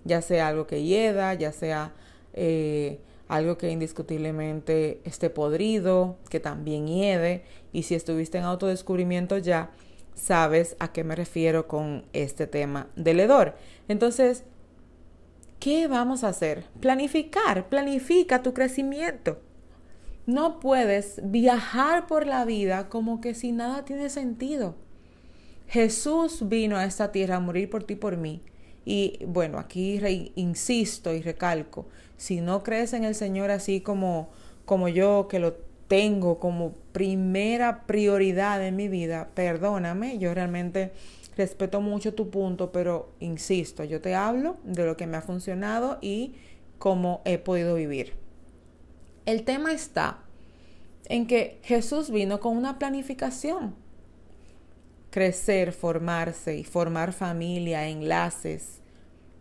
Ya 0.05 0.21
sea 0.21 0.49
algo 0.49 0.67
que 0.67 0.83
hieda, 0.83 1.35
ya 1.35 1.53
sea 1.53 1.93
eh, 2.33 3.01
algo 3.29 3.57
que 3.57 3.71
indiscutiblemente 3.71 5.01
esté 5.05 5.31
podrido, 5.31 6.17
que 6.29 6.39
también 6.39 6.87
hiede. 6.87 7.45
Y 7.73 7.85
si 7.85 7.95
estuviste 7.95 8.39
en 8.39 8.45
autodescubrimiento 8.45 9.39
ya, 9.39 9.71
sabes 10.15 10.77
a 10.79 10.93
qué 10.93 11.05
me 11.05 11.17
refiero 11.17 11.67
con 11.67 12.05
este 12.13 12.47
tema 12.47 12.89
del 12.95 13.21
hedor. 13.21 13.57
Entonces, 13.89 14.45
¿qué 15.63 15.87
vamos 15.87 16.25
a 16.25 16.29
hacer? 16.31 16.65
Planificar, 16.81 17.69
planifica 17.69 18.43
tu 18.43 18.53
crecimiento. 18.53 19.39
No 20.27 20.59
puedes 20.59 21.21
viajar 21.23 22.09
por 22.09 22.27
la 22.27 22.45
vida 22.45 22.89
como 22.89 23.21
que 23.21 23.35
si 23.35 23.53
nada 23.53 23.85
tiene 23.85 24.11
sentido. 24.11 24.75
Jesús 25.69 26.49
vino 26.49 26.77
a 26.77 26.85
esta 26.85 27.13
tierra 27.13 27.37
a 27.37 27.41
morir 27.41 27.71
por 27.71 27.85
ti 27.85 27.95
y 27.95 27.97
por 27.97 28.17
mí. 28.17 28.43
Y 28.85 29.21
bueno, 29.25 29.61
aquí 29.61 30.01
insisto 30.35 31.15
y 31.15 31.23
recalco, 31.23 31.87
si 32.17 32.41
no 32.41 32.65
crees 32.65 32.93
en 32.93 33.05
el 33.05 33.15
Señor 33.15 33.53
así 33.53 33.81
como, 33.81 34.31
como 34.65 34.89
yo, 34.89 35.29
que 35.29 35.39
lo 35.39 35.55
tengo 35.87 36.41
como 36.41 36.73
primera 36.91 37.87
prioridad 37.87 38.67
en 38.67 38.75
mi 38.75 38.89
vida, 38.89 39.29
perdóname, 39.35 40.19
yo 40.19 40.35
realmente 40.35 40.91
respeto 41.37 41.81
mucho 41.81 42.15
tu 42.15 42.31
punto, 42.31 42.73
pero 42.73 43.13
insisto, 43.21 43.85
yo 43.85 44.01
te 44.01 44.15
hablo 44.15 44.57
de 44.65 44.85
lo 44.85 44.97
que 44.97 45.07
me 45.07 45.17
ha 45.17 45.23
funcionado 45.23 45.99
y 46.01 46.35
cómo 46.79 47.23
he 47.25 47.39
podido 47.39 47.75
vivir. 47.75 48.15
El 49.25 49.45
tema 49.45 49.73
está 49.73 50.19
en 51.07 51.27
que 51.27 51.61
Jesús 51.63 52.11
vino 52.11 52.41
con 52.41 52.57
una 52.57 52.79
planificación. 52.79 53.75
Crecer, 55.11 55.73
formarse 55.73 56.57
y 56.57 56.65
formar 56.65 57.13
familia, 57.13 57.89
enlaces, 57.89 58.81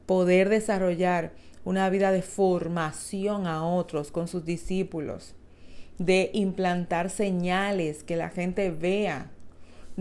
poder 0.05 0.50
desarrollar 0.50 1.31
una 1.63 1.89
vida 1.89 2.12
de 2.12 2.21
formación 2.21 3.48
a 3.48 3.65
otros 3.65 4.12
con 4.12 4.27
sus 4.27 4.45
discípulos, 4.45 5.36
de 5.98 6.29
implantar 6.33 7.10
señales 7.10 8.03
que 8.03 8.17
la 8.17 8.29
gente 8.29 8.71
vea, 8.71 9.31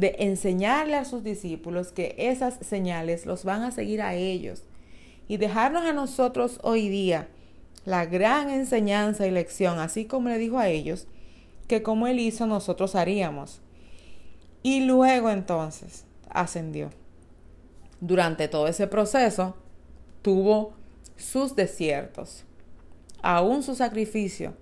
de 0.01 0.17
enseñarle 0.19 0.97
a 0.97 1.05
sus 1.05 1.23
discípulos 1.23 1.93
que 1.93 2.15
esas 2.19 2.59
señales 2.67 3.27
los 3.27 3.45
van 3.45 3.63
a 3.63 3.71
seguir 3.71 4.01
a 4.01 4.15
ellos 4.15 4.63
y 5.29 5.37
dejarnos 5.37 5.85
a 5.85 5.93
nosotros 5.93 6.59
hoy 6.63 6.89
día 6.89 7.29
la 7.85 8.07
gran 8.07 8.49
enseñanza 8.51 9.27
y 9.27 9.31
lección, 9.31 9.79
así 9.79 10.07
como 10.07 10.29
le 10.31 10.39
dijo 10.39 10.59
a 10.59 10.69
ellos, 10.69 11.07
que 11.69 11.83
como 11.83 12.07
él 12.07 12.19
hizo 12.19 12.47
nosotros 12.47 12.95
haríamos. 12.95 13.61
Y 14.63 14.81
luego 14.81 15.31
entonces 15.31 16.05
ascendió. 16.29 16.91
Durante 18.01 18.49
todo 18.49 18.67
ese 18.69 18.87
proceso 18.87 19.55
tuvo 20.23 20.73
sus 21.17 21.55
desiertos. 21.57 22.45
Aún 23.23 23.63
su 23.63 23.75
sacrificio 23.75 24.55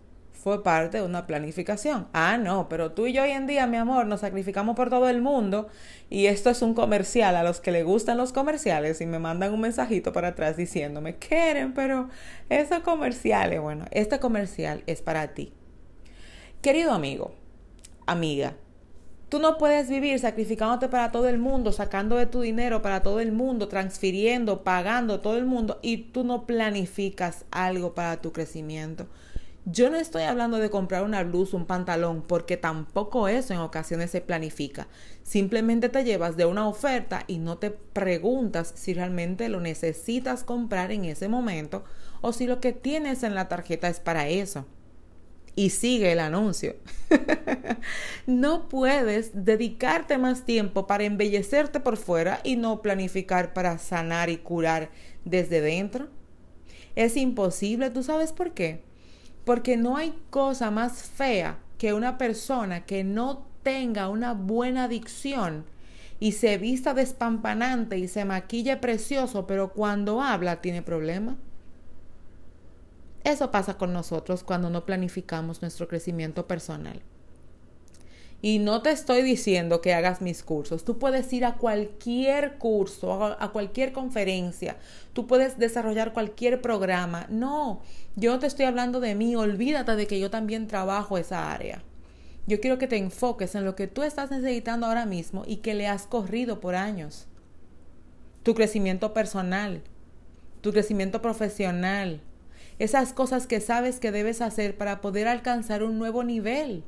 fue 0.42 0.62
parte 0.62 0.98
de 0.98 1.02
una 1.02 1.26
planificación. 1.26 2.06
Ah, 2.12 2.38
no, 2.38 2.68
pero 2.68 2.92
tú 2.92 3.06
y 3.06 3.12
yo 3.12 3.22
hoy 3.22 3.30
en 3.30 3.46
día, 3.46 3.66
mi 3.66 3.76
amor, 3.76 4.06
nos 4.06 4.20
sacrificamos 4.20 4.76
por 4.76 4.88
todo 4.88 5.08
el 5.08 5.20
mundo 5.20 5.68
y 6.08 6.26
esto 6.26 6.48
es 6.50 6.62
un 6.62 6.74
comercial 6.74 7.34
a 7.34 7.42
los 7.42 7.60
que 7.60 7.72
le 7.72 7.82
gustan 7.82 8.16
los 8.16 8.32
comerciales 8.32 9.00
y 9.00 9.06
me 9.06 9.18
mandan 9.18 9.52
un 9.52 9.60
mensajito 9.60 10.12
para 10.12 10.28
atrás 10.28 10.56
diciéndome, 10.56 11.16
quieren, 11.16 11.74
pero 11.74 12.08
esos 12.48 12.80
comerciales, 12.80 13.60
bueno, 13.60 13.86
este 13.90 14.20
comercial 14.20 14.84
es 14.86 15.02
para 15.02 15.34
ti. 15.34 15.52
Querido 16.62 16.92
amigo, 16.92 17.34
amiga, 18.06 18.54
Tú 19.28 19.40
no 19.40 19.58
puedes 19.58 19.90
vivir 19.90 20.18
sacrificándote 20.18 20.88
para 20.88 21.12
todo 21.12 21.28
el 21.28 21.36
mundo, 21.38 21.70
sacando 21.72 22.16
de 22.16 22.24
tu 22.24 22.40
dinero 22.40 22.80
para 22.80 23.02
todo 23.02 23.20
el 23.20 23.30
mundo, 23.30 23.68
transfiriendo, 23.68 24.64
pagando 24.64 25.20
todo 25.20 25.36
el 25.36 25.44
mundo 25.44 25.78
y 25.82 25.98
tú 26.12 26.24
no 26.24 26.46
planificas 26.46 27.44
algo 27.50 27.92
para 27.92 28.22
tu 28.22 28.32
crecimiento. 28.32 29.06
Yo 29.70 29.90
no 29.90 29.98
estoy 29.98 30.22
hablando 30.22 30.56
de 30.56 30.70
comprar 30.70 31.02
una 31.02 31.22
blusa, 31.24 31.54
un 31.58 31.66
pantalón, 31.66 32.22
porque 32.22 32.56
tampoco 32.56 33.28
eso 33.28 33.52
en 33.52 33.60
ocasiones 33.60 34.10
se 34.10 34.22
planifica. 34.22 34.88
Simplemente 35.22 35.90
te 35.90 36.04
llevas 36.04 36.38
de 36.38 36.46
una 36.46 36.66
oferta 36.66 37.24
y 37.26 37.36
no 37.36 37.58
te 37.58 37.70
preguntas 37.70 38.72
si 38.74 38.94
realmente 38.94 39.50
lo 39.50 39.60
necesitas 39.60 40.42
comprar 40.42 40.90
en 40.90 41.04
ese 41.04 41.28
momento 41.28 41.84
o 42.22 42.32
si 42.32 42.46
lo 42.46 42.60
que 42.60 42.72
tienes 42.72 43.22
en 43.22 43.34
la 43.34 43.48
tarjeta 43.48 43.88
es 43.88 44.00
para 44.00 44.28
eso. 44.28 44.64
Y 45.54 45.68
sigue 45.68 46.12
el 46.12 46.20
anuncio. 46.20 46.76
no 48.26 48.70
puedes 48.70 49.44
dedicarte 49.44 50.16
más 50.16 50.46
tiempo 50.46 50.86
para 50.86 51.04
embellecerte 51.04 51.78
por 51.80 51.98
fuera 51.98 52.40
y 52.42 52.56
no 52.56 52.80
planificar 52.80 53.52
para 53.52 53.76
sanar 53.76 54.30
y 54.30 54.38
curar 54.38 54.90
desde 55.26 55.60
dentro. 55.60 56.08
Es 56.96 57.18
imposible, 57.18 57.90
¿tú 57.90 58.02
sabes 58.02 58.32
por 58.32 58.54
qué? 58.54 58.87
Porque 59.48 59.78
no 59.78 59.96
hay 59.96 60.12
cosa 60.28 60.70
más 60.70 61.04
fea 61.04 61.56
que 61.78 61.94
una 61.94 62.18
persona 62.18 62.84
que 62.84 63.02
no 63.02 63.46
tenga 63.62 64.10
una 64.10 64.34
buena 64.34 64.84
adicción 64.84 65.64
y 66.20 66.32
se 66.32 66.58
vista 66.58 66.92
despampanante 66.92 67.96
y 67.96 68.08
se 68.08 68.26
maquille 68.26 68.76
precioso, 68.76 69.46
pero 69.46 69.72
cuando 69.72 70.20
habla 70.20 70.60
tiene 70.60 70.82
problemas. 70.82 71.36
Eso 73.24 73.50
pasa 73.50 73.78
con 73.78 73.94
nosotros 73.94 74.44
cuando 74.44 74.68
no 74.68 74.84
planificamos 74.84 75.62
nuestro 75.62 75.88
crecimiento 75.88 76.46
personal. 76.46 77.00
Y 78.40 78.60
no 78.60 78.82
te 78.82 78.90
estoy 78.90 79.22
diciendo 79.22 79.80
que 79.80 79.94
hagas 79.94 80.20
mis 80.20 80.44
cursos. 80.44 80.84
Tú 80.84 80.98
puedes 80.98 81.32
ir 81.32 81.44
a 81.44 81.54
cualquier 81.54 82.56
curso, 82.58 83.36
a 83.38 83.52
cualquier 83.52 83.92
conferencia. 83.92 84.76
Tú 85.12 85.26
puedes 85.26 85.58
desarrollar 85.58 86.12
cualquier 86.12 86.62
programa. 86.62 87.26
No, 87.30 87.80
yo 88.14 88.38
te 88.38 88.46
estoy 88.46 88.66
hablando 88.66 89.00
de 89.00 89.16
mí. 89.16 89.34
Olvídate 89.34 89.96
de 89.96 90.06
que 90.06 90.20
yo 90.20 90.30
también 90.30 90.68
trabajo 90.68 91.18
esa 91.18 91.52
área. 91.52 91.82
Yo 92.46 92.60
quiero 92.60 92.78
que 92.78 92.86
te 92.86 92.96
enfoques 92.96 93.56
en 93.56 93.64
lo 93.64 93.74
que 93.74 93.88
tú 93.88 94.04
estás 94.04 94.30
necesitando 94.30 94.86
ahora 94.86 95.04
mismo 95.04 95.42
y 95.46 95.56
que 95.56 95.74
le 95.74 95.88
has 95.88 96.06
corrido 96.06 96.60
por 96.60 96.76
años. 96.76 97.26
Tu 98.44 98.54
crecimiento 98.54 99.12
personal, 99.12 99.82
tu 100.60 100.72
crecimiento 100.72 101.20
profesional, 101.20 102.22
esas 102.78 103.12
cosas 103.12 103.46
que 103.46 103.60
sabes 103.60 103.98
que 103.98 104.12
debes 104.12 104.40
hacer 104.40 104.78
para 104.78 105.00
poder 105.00 105.26
alcanzar 105.28 105.82
un 105.82 105.98
nuevo 105.98 106.22
nivel. 106.22 106.84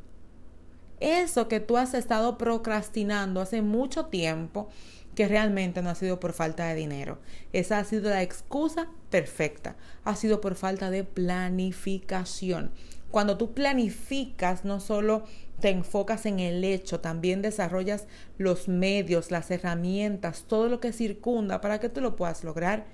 Eso 1.00 1.48
que 1.48 1.60
tú 1.60 1.76
has 1.76 1.94
estado 1.94 2.38
procrastinando 2.38 3.40
hace 3.40 3.62
mucho 3.62 4.06
tiempo, 4.06 4.68
que 5.14 5.26
realmente 5.26 5.82
no 5.82 5.90
ha 5.90 5.94
sido 5.94 6.20
por 6.20 6.32
falta 6.32 6.66
de 6.66 6.74
dinero. 6.74 7.18
Esa 7.52 7.78
ha 7.78 7.84
sido 7.84 8.10
la 8.10 8.22
excusa 8.22 8.88
perfecta. 9.10 9.76
Ha 10.04 10.14
sido 10.14 10.40
por 10.40 10.54
falta 10.54 10.90
de 10.90 11.04
planificación. 11.04 12.70
Cuando 13.10 13.36
tú 13.36 13.52
planificas, 13.52 14.64
no 14.64 14.78
solo 14.78 15.24
te 15.60 15.70
enfocas 15.70 16.26
en 16.26 16.38
el 16.38 16.62
hecho, 16.64 17.00
también 17.00 17.42
desarrollas 17.42 18.06
los 18.38 18.68
medios, 18.68 19.30
las 19.30 19.50
herramientas, 19.50 20.44
todo 20.46 20.68
lo 20.68 20.80
que 20.80 20.92
circunda 20.92 21.60
para 21.60 21.80
que 21.80 21.88
tú 21.88 22.00
lo 22.00 22.14
puedas 22.14 22.44
lograr. 22.44 22.86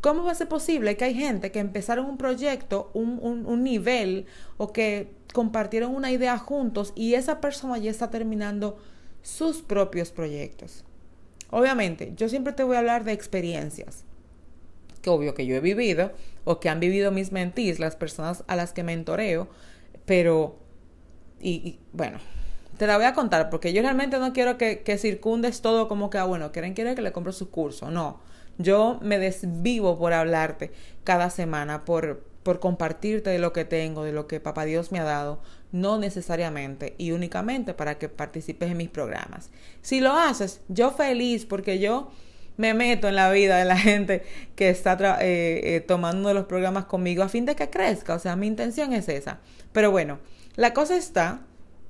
¿Cómo 0.00 0.24
va 0.24 0.32
a 0.32 0.34
ser 0.34 0.48
posible 0.48 0.96
que 0.96 1.04
hay 1.04 1.14
gente 1.14 1.52
que 1.52 1.58
empezaron 1.58 2.06
un 2.06 2.16
proyecto, 2.16 2.90
un, 2.94 3.18
un, 3.22 3.62
nivel, 3.62 4.26
o 4.56 4.72
que 4.72 5.12
compartieron 5.34 5.94
una 5.94 6.10
idea 6.10 6.38
juntos 6.38 6.92
y 6.96 7.14
esa 7.14 7.40
persona 7.40 7.76
ya 7.76 7.90
está 7.90 8.08
terminando 8.08 8.78
sus 9.22 9.60
propios 9.60 10.10
proyectos? 10.10 10.84
Obviamente, 11.50 12.14
yo 12.16 12.30
siempre 12.30 12.54
te 12.54 12.62
voy 12.62 12.76
a 12.76 12.78
hablar 12.78 13.04
de 13.04 13.12
experiencias, 13.12 14.04
que 15.02 15.10
obvio 15.10 15.34
que 15.34 15.44
yo 15.44 15.56
he 15.56 15.60
vivido, 15.60 16.12
o 16.44 16.60
que 16.60 16.70
han 16.70 16.80
vivido 16.80 17.10
mis 17.10 17.30
mentís, 17.30 17.78
las 17.78 17.94
personas 17.94 18.42
a 18.46 18.56
las 18.56 18.72
que 18.72 18.82
mentoreo, 18.82 19.48
pero, 20.06 20.56
y, 21.42 21.78
bueno, 21.92 22.20
te 22.78 22.86
la 22.86 22.96
voy 22.96 23.04
a 23.04 23.12
contar, 23.12 23.50
porque 23.50 23.74
yo 23.74 23.82
realmente 23.82 24.18
no 24.18 24.32
quiero 24.32 24.56
que, 24.56 24.80
que 24.80 24.96
circundes 24.96 25.60
todo 25.60 25.88
como 25.88 26.08
que, 26.08 26.16
ah, 26.16 26.24
bueno, 26.24 26.52
quieren, 26.52 26.72
quieren 26.72 26.94
que 26.94 27.02
le 27.02 27.12
compre 27.12 27.34
su 27.34 27.50
curso, 27.50 27.90
no 27.90 28.29
yo 28.60 28.98
me 29.02 29.18
desvivo 29.18 29.98
por 29.98 30.12
hablarte 30.12 30.72
cada 31.04 31.30
semana, 31.30 31.84
por, 31.84 32.22
por 32.42 32.60
compartirte 32.60 33.30
de 33.30 33.38
lo 33.38 33.52
que 33.52 33.64
tengo, 33.64 34.04
de 34.04 34.12
lo 34.12 34.26
que 34.26 34.40
Papá 34.40 34.64
Dios 34.64 34.92
me 34.92 35.00
ha 35.00 35.04
dado, 35.04 35.40
no 35.72 35.98
necesariamente 35.98 36.94
y 36.98 37.12
únicamente 37.12 37.74
para 37.74 37.98
que 37.98 38.08
participes 38.08 38.70
en 38.70 38.76
mis 38.76 38.90
programas. 38.90 39.50
Si 39.82 40.00
lo 40.00 40.12
haces, 40.12 40.60
yo 40.68 40.90
feliz 40.90 41.46
porque 41.46 41.78
yo 41.78 42.10
me 42.56 42.74
meto 42.74 43.08
en 43.08 43.16
la 43.16 43.30
vida 43.30 43.56
de 43.56 43.64
la 43.64 43.78
gente 43.78 44.22
que 44.54 44.68
está 44.68 44.98
eh, 45.22 45.76
eh, 45.76 45.80
tomando 45.80 46.34
los 46.34 46.44
programas 46.44 46.84
conmigo 46.84 47.22
a 47.22 47.28
fin 47.28 47.46
de 47.46 47.56
que 47.56 47.70
crezca. 47.70 48.14
O 48.14 48.18
sea, 48.18 48.36
mi 48.36 48.46
intención 48.46 48.92
es 48.92 49.08
esa. 49.08 49.38
Pero 49.72 49.90
bueno, 49.90 50.18
la 50.56 50.74
cosa 50.74 50.96
está 50.96 51.40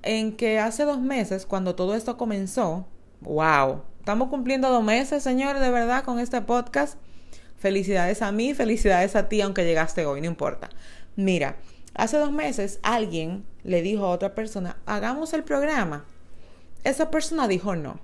en 0.03 0.37
que 0.37 0.59
hace 0.61 0.85
dos 0.85 1.01
meses, 1.01 1.45
cuando 1.45 1.75
todo 1.75 1.95
esto 1.95 2.17
comenzó, 2.17 2.87
wow, 3.21 3.83
Estamos 4.01 4.31
cumpliendo 4.31 4.71
dos 4.71 4.83
meses, 4.83 5.23
señores, 5.23 5.61
de 5.61 5.69
verdad, 5.69 6.05
con 6.05 6.19
este 6.19 6.41
podcast. 6.41 6.99
Felicidades 7.59 8.23
a 8.23 8.33
mí, 8.33 8.55
felicidades 8.55 9.15
a 9.15 9.29
ti, 9.29 9.43
aunque 9.43 9.67
llegaste 9.67 10.07
hoy, 10.07 10.23
no 10.23 10.27
importa. 10.27 10.71
Mira, 11.17 11.57
hace 11.95 12.17
dos 12.17 12.33
meses 12.33 12.81
alguien 12.83 13.45
le 13.63 13.83
dijo 13.83 14.07
a 14.07 14.11
otra 14.11 14.35
persona, 14.35 14.79
hagamos 14.87 15.35
el 15.35 15.45
programa. 15.45 16.07
Esa 16.83 17.11
persona 17.11 17.47
dijo 17.47 17.77
no. 17.77 18.01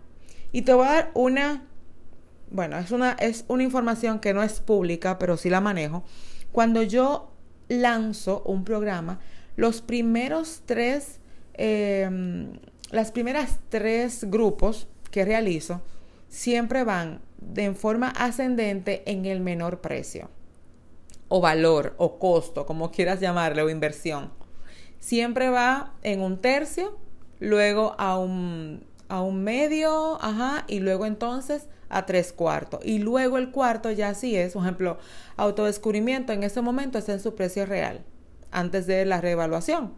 Y 0.53 0.62
te 0.62 0.75
voy 0.75 0.87
a 0.87 0.93
dar 0.93 1.11
una, 1.15 1.65
bueno, 2.50 2.76
es 2.76 2.91
una, 2.91 3.12
es 3.12 3.47
una 3.49 3.62
información 3.62 4.19
que 4.19 4.35
no 4.35 4.43
es 4.43 4.61
pública, 4.61 5.19
pero 5.19 5.38
sí 5.38 5.49
la 5.49 5.62
manejo. 5.62 6.05
Cuando 6.53 6.83
yo 6.83 7.33
lanzo 7.69 8.43
un 8.45 8.65
programa, 8.65 9.19
los 9.57 9.81
primeros 9.81 10.61
tres, 10.67 11.21
em, 11.55 12.53
las 12.91 13.12
primeras 13.12 13.61
tres 13.71 14.25
grupos 14.31 14.88
que 15.17 15.25
realizo 15.25 15.81
siempre 16.29 16.85
van 16.85 17.23
de 17.39 17.73
forma 17.73 18.11
ascendente 18.11 19.03
en 19.07 19.25
el 19.25 19.41
menor 19.41 19.81
precio 19.81 20.29
o 21.29 21.41
valor 21.41 21.95
o 21.97 22.19
costo, 22.19 22.67
como 22.67 22.91
quieras 22.91 23.19
llamarle, 23.19 23.63
o 23.63 23.71
inversión. 23.71 24.31
Siempre 25.01 25.49
va 25.49 25.95
en 26.03 26.21
un 26.21 26.43
tercio, 26.43 26.99
luego 27.41 27.95
a 27.97 28.19
un, 28.19 28.85
a 29.09 29.23
un 29.23 29.43
medio, 29.43 30.23
ajá, 30.23 30.65
y 30.69 30.81
luego 30.81 31.07
entonces 31.07 31.67
a 31.89 32.05
tres 32.05 32.35
cuartos. 32.35 32.81
Y 32.85 32.99
luego 32.99 33.39
el 33.39 33.53
cuarto 33.53 33.91
ya 33.91 34.13
sí 34.13 34.37
es, 34.37 34.53
por 34.53 34.65
ejemplo, 34.65 34.99
autodescubrimiento 35.39 36.35
en 36.35 36.43
ese 36.43 36.61
momento 36.61 36.99
está 36.99 37.15
en 37.15 37.21
su 37.21 37.35
precio 37.35 37.65
real, 37.65 38.05
antes 38.51 38.87
de 38.87 39.07
la 39.07 39.23
reevaluación. 39.23 39.95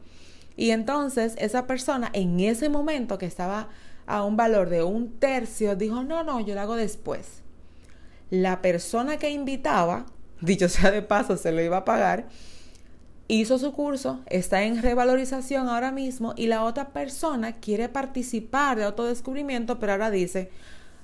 Y 0.54 0.70
entonces 0.70 1.34
esa 1.38 1.66
persona 1.66 2.08
en 2.12 2.38
ese 2.38 2.68
momento 2.68 3.18
que 3.18 3.26
estaba 3.26 3.68
a 4.08 4.24
un 4.24 4.36
valor 4.36 4.70
de 4.70 4.82
un 4.82 5.18
tercio, 5.18 5.76
dijo, 5.76 6.02
no, 6.02 6.24
no, 6.24 6.40
yo 6.40 6.54
lo 6.54 6.62
hago 6.62 6.76
después. 6.76 7.42
La 8.30 8.62
persona 8.62 9.18
que 9.18 9.30
invitaba, 9.30 10.06
dicho 10.40 10.68
sea 10.68 10.90
de 10.90 11.02
paso, 11.02 11.36
se 11.36 11.52
lo 11.52 11.62
iba 11.62 11.76
a 11.76 11.84
pagar, 11.84 12.26
hizo 13.28 13.58
su 13.58 13.72
curso, 13.72 14.20
está 14.26 14.62
en 14.62 14.80
revalorización 14.80 15.68
ahora 15.68 15.92
mismo 15.92 16.32
y 16.36 16.46
la 16.46 16.64
otra 16.64 16.88
persona 16.94 17.52
quiere 17.52 17.90
participar 17.90 18.78
de 18.78 18.84
autodescubrimiento, 18.84 19.78
pero 19.78 19.92
ahora 19.92 20.10
dice, 20.10 20.50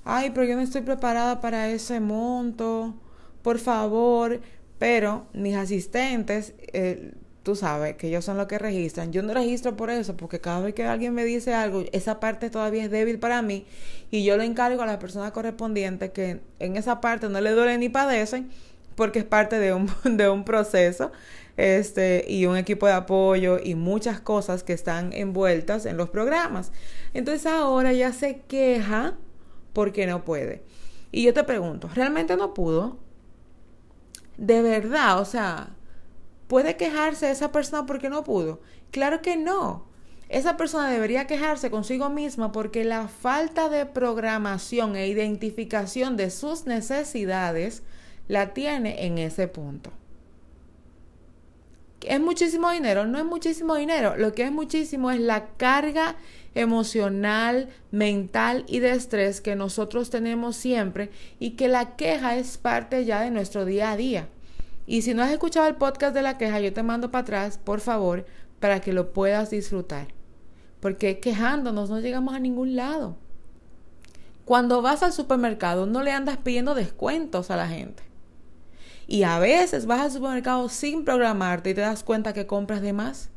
ay, 0.05 0.31
pero 0.31 0.47
yo 0.47 0.57
no 0.57 0.63
estoy 0.63 0.81
preparada 0.81 1.43
para 1.43 1.69
ese 1.69 2.01
monto, 2.01 2.95
por 3.43 3.59
favor, 3.59 4.41
pero 4.79 5.27
mis 5.35 5.55
asistentes, 5.55 6.55
eh, 6.73 7.13
tú 7.45 7.55
sabes 7.55 7.97
que 7.97 8.09
ellos 8.09 8.25
son 8.25 8.39
los 8.39 8.47
que 8.47 8.59
registran. 8.59 9.13
Yo 9.13 9.23
no 9.23 9.35
registro 9.35 9.77
por 9.77 9.91
eso, 9.91 10.17
porque 10.17 10.41
cada 10.41 10.61
vez 10.61 10.75
que 10.75 10.85
alguien 10.85 11.15
me 11.15 11.25
dice 11.25 11.55
algo, 11.55 11.85
esa 11.93 12.19
parte 12.19 12.51
todavía 12.51 12.83
es 12.83 12.91
débil 12.91 13.19
para 13.19 13.43
mí 13.43 13.67
y 14.11 14.25
yo 14.25 14.37
lo 14.37 14.43
encargo 14.43 14.83
a 14.83 14.87
la 14.87 14.99
persona 14.99 15.31
correspondiente 15.31 16.11
que 16.11 16.41
en 16.59 16.77
esa 16.77 17.01
parte 17.01 17.29
no 17.29 17.41
le 17.41 17.53
duele 17.53 17.77
ni 17.79 17.91
padecen, 17.91 18.51
porque 18.97 19.21
es 19.21 19.25
parte 19.27 19.59
de 19.59 19.75
un, 19.75 19.91
de 20.17 20.29
un 20.29 20.45
proceso 20.45 21.13
este, 21.59 22.25
y 22.27 22.47
un 22.47 22.57
equipo 22.57 22.87
de 22.87 22.95
apoyo 22.95 23.59
y 23.63 23.75
muchas 23.75 24.21
cosas 24.21 24.65
que 24.65 24.73
están 24.73 25.13
envueltas 25.13 25.85
en 25.85 25.99
los 25.99 26.09
programas. 26.09 26.73
Entonces 27.13 27.47
ahora 27.47 27.93
ya 27.93 28.13
se 28.13 28.41
queja 28.49 29.15
porque 29.75 30.07
no 30.07 30.25
puede. 30.25 30.63
Y 31.13 31.25
yo 31.25 31.35
te 31.35 31.45
pregunto, 31.45 31.91
¿realmente 31.95 32.37
no 32.39 32.55
pudo? 32.55 32.97
De 34.39 34.63
verdad, 34.63 35.21
o 35.21 35.25
sea, 35.27 35.77
¿Puede 36.55 36.77
quejarse 36.77 37.33
esa 37.33 37.51
persona 37.51 37.85
porque 37.85 38.09
no 38.09 38.23
pudo? 38.23 38.61
Claro 38.93 39.23
que 39.23 39.37
no. 39.37 39.87
Esa 40.29 40.57
persona 40.57 40.89
debería 40.89 41.27
quejarse 41.27 41.69
consigo 41.69 42.11
misma 42.11 42.53
porque 42.53 42.85
la 42.85 43.09
falta 43.09 43.69
de 43.69 43.87
programación 43.87 44.95
e 44.95 45.09
identificación 45.09 46.17
de 46.17 46.31
sus 46.31 46.67
necesidades 46.67 47.83
la 48.29 48.55
tiene 48.55 49.05
en 49.05 49.19
ese 49.19 49.49
punto. 49.49 49.91
¿Es 52.03 52.21
muchísimo 52.21 52.71
dinero? 52.71 53.05
No 53.05 53.19
es 53.19 53.25
muchísimo 53.25 53.75
dinero. 53.75 54.15
Lo 54.17 54.33
que 54.33 54.45
es 54.45 54.53
muchísimo 54.53 55.11
es 55.11 55.19
la 55.19 55.49
carga 55.57 56.15
emocional, 56.55 57.69
mental 57.91 58.65
y 58.69 58.79
de 58.79 58.93
estrés 58.93 59.41
que 59.41 59.57
nosotros 59.57 60.09
tenemos 60.09 60.55
siempre 60.55 61.11
y 61.41 61.57
que 61.57 61.67
la 61.67 61.97
queja 61.97 62.37
es 62.37 62.59
parte 62.59 63.05
ya 63.05 63.23
de 63.23 63.33
nuestro 63.33 63.65
día 63.65 63.91
a 63.91 63.97
día. 63.97 64.29
Y 64.87 65.03
si 65.03 65.15
no 65.15 65.23
has 65.23 65.31
escuchado 65.31 65.67
el 65.67 65.77
podcast 65.77 66.15
de 66.15 66.23
la 66.23 66.37
queja, 66.37 66.61
yo 66.61 66.73
te 66.73 66.83
mando 66.83 67.11
para 67.11 67.23
atrás, 67.23 67.59
por 67.59 67.81
favor, 67.81 68.27
para 68.61 68.81
que 68.81 68.93
lo 68.93 69.13
puedas 69.13 69.51
disfrutar. 69.51 70.09
Porque 70.81 71.21
quejándonos 71.21 71.89
no 71.89 72.01
llegamos 72.01 72.35
a 72.35 72.41
ningún 72.41 72.77
lado. 72.77 73.17
Cuando 74.45 74.83
vas 74.83 75.03
al 75.03 75.13
supermercado 75.13 75.87
no 75.87 76.03
le 76.03 76.13
andas 76.13 76.37
pidiendo 76.37 76.75
descuentos 76.75 77.51
a 77.51 77.57
la 77.57 77.69
gente. 77.69 78.03
Y 79.07 79.23
a 79.23 79.39
veces 79.39 79.87
vas 79.87 80.01
al 80.01 80.11
supermercado 80.11 80.69
sin 80.69 81.05
programarte 81.05 81.71
y 81.71 81.75
te 81.75 81.81
das 81.81 82.05
cuenta 82.05 82.35
que 82.35 82.47
compras 82.47 82.83
de 82.83 82.93
más. 82.93 83.31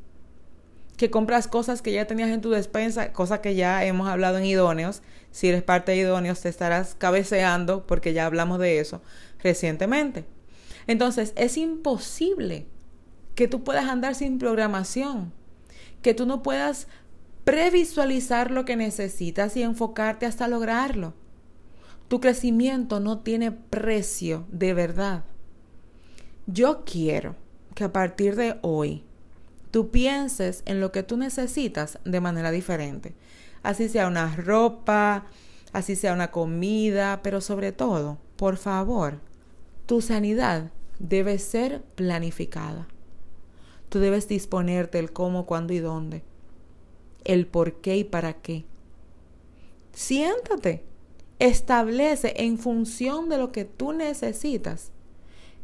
Que 0.97 1.09
compras 1.09 1.47
cosas 1.47 1.81
que 1.81 1.93
ya 1.93 2.07
tenías 2.07 2.29
en 2.29 2.41
tu 2.41 2.49
despensa, 2.49 3.13
cosas 3.13 3.39
que 3.39 3.55
ya 3.55 3.85
hemos 3.85 4.09
hablado 4.09 4.37
en 4.37 4.45
idóneos. 4.45 5.01
Si 5.31 5.47
eres 5.47 5.63
parte 5.63 5.93
de 5.93 5.99
idóneos 5.99 6.41
te 6.41 6.49
estarás 6.49 6.95
cabeceando 6.95 7.85
porque 7.87 8.11
ya 8.11 8.25
hablamos 8.25 8.59
de 8.59 8.79
eso 8.79 9.01
recientemente. 9.39 10.25
Entonces, 10.87 11.33
es 11.35 11.57
imposible 11.57 12.65
que 13.35 13.47
tú 13.47 13.63
puedas 13.63 13.85
andar 13.85 14.15
sin 14.15 14.39
programación, 14.39 15.33
que 16.01 16.13
tú 16.13 16.25
no 16.25 16.41
puedas 16.41 16.87
previsualizar 17.43 18.51
lo 18.51 18.65
que 18.65 18.75
necesitas 18.75 19.55
y 19.55 19.63
enfocarte 19.63 20.25
hasta 20.25 20.47
lograrlo. 20.47 21.13
Tu 22.07 22.19
crecimiento 22.19 22.99
no 22.99 23.19
tiene 23.19 23.51
precio 23.51 24.45
de 24.51 24.73
verdad. 24.73 25.23
Yo 26.45 26.83
quiero 26.85 27.35
que 27.75 27.83
a 27.83 27.93
partir 27.93 28.35
de 28.35 28.57
hoy 28.61 29.03
tú 29.71 29.91
pienses 29.91 30.63
en 30.65 30.79
lo 30.79 30.91
que 30.91 31.03
tú 31.03 31.17
necesitas 31.17 31.99
de 32.05 32.21
manera 32.21 32.51
diferente. 32.51 33.13
Así 33.63 33.89
sea 33.89 34.07
una 34.07 34.35
ropa, 34.35 35.25
así 35.73 35.95
sea 35.95 36.13
una 36.13 36.31
comida, 36.31 37.21
pero 37.21 37.41
sobre 37.41 37.71
todo, 37.71 38.17
por 38.37 38.57
favor, 38.57 39.19
tu 39.85 40.01
sanidad 40.01 40.71
debe 40.99 41.39
ser 41.39 41.81
planificada. 41.95 42.87
Tú 43.89 43.99
debes 43.99 44.27
disponerte 44.27 44.99
el 44.99 45.11
cómo, 45.13 45.45
cuándo 45.45 45.73
y 45.73 45.79
dónde, 45.79 46.23
el 47.23 47.47
por 47.47 47.75
qué 47.75 47.97
y 47.97 48.03
para 48.03 48.33
qué. 48.33 48.65
Siéntate, 49.93 50.83
establece 51.39 52.33
en 52.37 52.57
función 52.57 53.29
de 53.29 53.37
lo 53.37 53.51
que 53.51 53.65
tú 53.65 53.93
necesitas. 53.93 54.91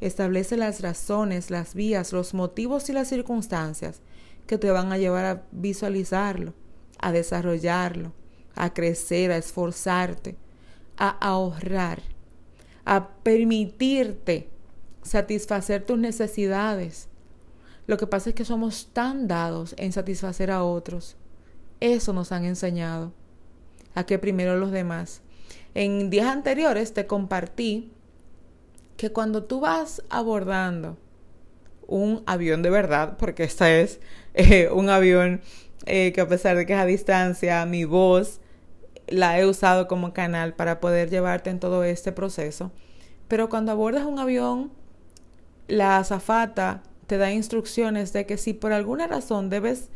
Establece 0.02 0.58
las 0.58 0.82
razones, 0.82 1.50
las 1.50 1.76
vías, 1.76 2.14
los 2.14 2.34
motivos 2.34 2.90
y 2.90 2.94
las 2.94 3.08
circunstancias 3.08 4.02
que 4.48 4.58
te 4.58 4.72
van 4.72 4.92
a 4.92 4.98
llevar 4.98 5.26
a 5.26 5.44
visualizarlo, 5.52 6.54
a 7.00 7.12
desarrollarlo, 7.12 8.12
a 8.56 8.74
crecer, 8.74 9.32
a 9.32 9.38
esforzarte, 9.38 10.36
a 10.98 11.10
ahorrar, 11.10 12.02
a 12.86 13.10
permitirte 13.24 14.50
satisfacer 15.04 15.86
tus 15.86 15.98
necesidades. 15.98 17.08
Lo 17.86 17.98
que 17.98 18.08
pasa 18.08 18.30
es 18.30 18.36
que 18.36 18.46
somos 18.46 18.90
tan 18.94 19.28
dados 19.28 19.76
en 19.78 19.92
satisfacer 19.92 20.52
a 20.52 20.64
otros. 20.64 21.18
Eso 21.80 22.14
nos 22.14 22.32
han 22.32 22.46
enseñado. 22.46 23.12
A 23.96 24.06
que 24.06 24.18
primero 24.18 24.58
los 24.58 24.72
demás. 24.72 25.22
En 25.76 26.10
días 26.10 26.28
anteriores 26.28 26.94
te 26.94 27.06
compartí 27.06 27.92
que 28.98 29.12
cuando 29.12 29.44
tú 29.44 29.60
vas 29.60 30.02
abordando 30.10 30.98
un 31.88 32.24
avión 32.26 32.62
de 32.62 32.70
verdad, 32.70 33.18
porque 33.18 33.44
esta 33.44 33.72
es 33.72 34.00
eh, 34.34 34.70
un 34.72 34.90
avión 34.90 35.42
eh, 35.86 36.14
que 36.14 36.22
a 36.22 36.28
pesar 36.28 36.56
de 36.56 36.66
que 36.66 36.74
es 36.74 36.80
a 36.80 36.86
distancia, 36.86 37.66
mi 37.66 37.86
voz 37.86 38.40
la 39.08 39.38
he 39.40 39.46
usado 39.46 39.88
como 39.88 40.14
canal 40.14 40.54
para 40.54 40.80
poder 40.80 41.10
llevarte 41.10 41.50
en 41.50 41.60
todo 41.60 41.84
este 41.84 42.12
proceso. 42.12 42.72
Pero 43.28 43.50
cuando 43.50 43.72
abordas 43.72 44.06
un 44.06 44.20
avión 44.20 44.72
la 45.68 45.98
azafata 45.98 46.84
te 47.08 47.18
da 47.18 47.32
instrucciones 47.32 48.14
de 48.14 48.26
que 48.26 48.38
si 48.38 48.54
por 48.54 48.74
alguna 48.74 49.08
razón 49.08 49.50
debes 49.50 49.90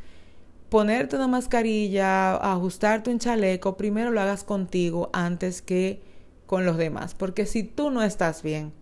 ponerte 0.69 1.15
una 1.15 1.27
mascarilla, 1.27 2.35
ajustarte 2.35 3.09
un 3.09 3.19
chaleco, 3.19 3.77
primero 3.77 4.11
lo 4.11 4.21
hagas 4.21 4.43
contigo 4.43 5.09
antes 5.13 5.61
que 5.61 6.01
con 6.45 6.65
los 6.65 6.77
demás. 6.77 7.13
Porque 7.15 7.45
si 7.45 7.63
tú 7.63 7.91
no 7.91 8.03
estás 8.03 8.43
bien, 8.43 8.73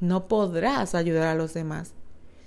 no 0.00 0.28
podrás 0.28 0.94
ayudar 0.94 1.28
a 1.28 1.34
los 1.34 1.54
demás. 1.54 1.94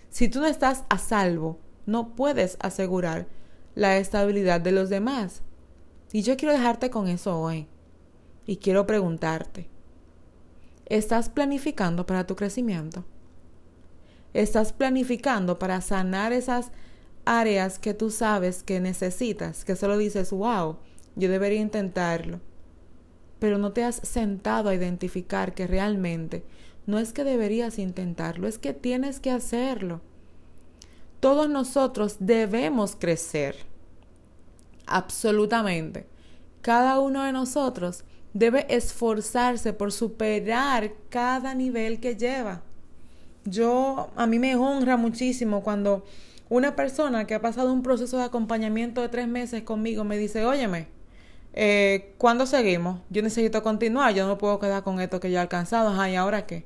Si 0.10 0.30
tú 0.30 0.39
no 0.39 0.48
estás 0.48 0.84
a 0.89 0.98
salvo, 0.98 1.60
no 1.86 2.15
puedes 2.15 2.58
asegurar 2.60 3.28
la 3.76 3.98
estabilidad 3.98 4.62
de 4.62 4.72
los 4.72 4.89
demás. 4.89 5.41
Y 6.12 6.24
yo 6.24 6.36
quiero 6.38 6.54
dejarte 6.54 6.89
con 6.89 7.08
eso 7.08 7.39
hoy. 7.39 7.67
Y 8.46 8.58
quiero 8.58 8.86
preguntarte, 8.86 9.70
¿estás 10.88 11.30
planificando 11.30 12.06
para 12.06 12.26
tu 12.26 12.36
crecimiento? 12.36 13.06
Estás 14.34 14.74
planificando 14.74 15.60
para 15.60 15.82
sanar 15.82 16.34
esas 16.34 16.72
áreas 17.26 17.80
que 17.80 17.94
tú 17.94 18.10
sabes 18.10 18.63
que 18.63 18.80
necesitas, 18.80 19.65
que 19.65 19.76
solo 19.76 19.98
dices, 19.98 20.32
wow, 20.32 20.78
yo 21.15 21.30
debería 21.30 21.62
intentarlo. 21.62 22.39
Pero 23.39 23.58
no 23.58 23.72
te 23.72 23.84
has 23.84 23.96
sentado 23.96 24.70
a 24.70 24.76
identificar 24.76 25.54
que 25.54 25.67
realmente 25.67 26.44
no 26.86 27.00
es 27.00 27.13
que 27.13 27.24
deberías 27.24 27.80
intentarlo, 27.80 28.48
es 28.48 28.58
que 28.58 28.74
tienes 28.74 29.20
que 29.20 29.32
hacerlo. 29.32 30.02
todos 31.20 31.48
nosotros 31.48 32.17
debemos 32.20 32.96
crecer. 32.96 33.56
Absolutamente. 34.88 36.08
Cada 36.62 37.00
uno 37.00 37.24
de 37.24 37.32
nosotros 37.32 38.04
debe 38.34 38.65
esforzarse 38.70 39.72
por 39.74 39.91
superar 39.91 40.94
cada 41.10 41.54
nivel 41.54 42.00
que 42.00 42.15
lleva. 42.15 42.63
Yo, 43.45 44.10
a 44.15 44.27
mí 44.27 44.39
me 44.39 44.56
honra 44.56 44.97
muchísimo 44.97 45.63
cuando 45.63 46.06
una 46.49 46.75
persona 46.75 47.25
que 47.25 47.36
ha 47.36 47.41
pasado 47.41 47.73
un 47.73 47.84
proceso 47.84 48.17
de 48.17 48.23
acompañamiento 48.23 49.01
de 49.01 49.10
tres 49.10 49.27
meses 49.27 49.63
conmigo 49.63 50.04
me 50.04 50.17
dice, 50.17 50.45
óyeme, 50.45 50.88
eh, 51.54 52.13
¿cuándo 52.17 52.45
seguimos? 52.45 52.99
Yo 53.10 53.21
necesito 53.21 53.63
continuar, 53.63 54.13
yo 54.13 54.27
no 54.27 54.38
puedo 54.38 54.60
quedar 54.60 54.84
con 54.84 54.99
esto 54.99 55.19
que 55.19 55.32
yo 55.32 55.38
he 55.38 55.41
alcanzado, 55.41 55.89
ajá, 55.89 56.10
¿y 56.10 56.15
ahora 56.15 56.45
qué? 56.45 56.65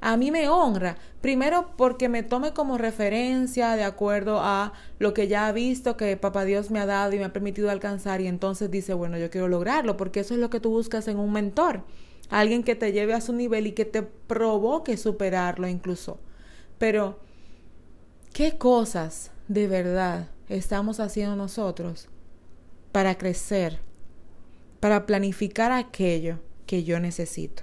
a 0.00 0.16
mí 0.16 0.30
me 0.30 0.48
honra, 0.48 0.96
primero 1.20 1.70
porque 1.76 2.08
me 2.08 2.22
tome 2.22 2.52
como 2.52 2.78
referencia 2.78 3.76
de 3.76 3.84
acuerdo 3.84 4.40
a 4.40 4.72
lo 4.98 5.14
que 5.14 5.28
ya 5.28 5.46
ha 5.46 5.52
visto 5.52 5.96
que 5.96 6.16
Papá 6.16 6.44
Dios 6.44 6.70
me 6.70 6.80
ha 6.80 6.86
dado 6.86 7.14
y 7.14 7.18
me 7.18 7.24
ha 7.24 7.32
permitido 7.32 7.70
alcanzar 7.70 8.20
y 8.20 8.26
entonces 8.26 8.70
dice, 8.70 8.94
bueno, 8.94 9.18
yo 9.18 9.30
quiero 9.30 9.48
lograrlo, 9.48 9.96
porque 9.96 10.20
eso 10.20 10.34
es 10.34 10.40
lo 10.40 10.50
que 10.50 10.60
tú 10.60 10.70
buscas 10.70 11.08
en 11.08 11.18
un 11.18 11.32
mentor, 11.32 11.82
alguien 12.30 12.62
que 12.62 12.74
te 12.74 12.92
lleve 12.92 13.14
a 13.14 13.20
su 13.20 13.32
nivel 13.32 13.66
y 13.66 13.72
que 13.72 13.84
te 13.84 14.02
provoque 14.02 14.96
superarlo 14.96 15.68
incluso. 15.68 16.18
Pero, 16.78 17.18
¿qué 18.32 18.58
cosas 18.58 19.30
de 19.48 19.66
verdad 19.66 20.28
estamos 20.48 21.00
haciendo 21.00 21.36
nosotros 21.36 22.08
para 22.92 23.16
crecer, 23.16 23.80
para 24.80 25.06
planificar 25.06 25.72
aquello 25.72 26.38
que 26.66 26.84
yo 26.84 27.00
necesito? 27.00 27.62